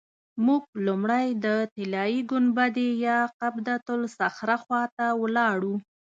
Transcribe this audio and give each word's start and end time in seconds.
موږ 0.45 0.63
لومړی 0.85 1.25
د 1.45 1.47
طلایي 1.75 2.19
ګنبدې 2.31 2.89
یا 3.07 3.19
قبة 3.39 3.77
الصخره 3.97 4.57
خوا 4.63 4.83
ته 4.95 5.05
ولاړو. 5.21 5.75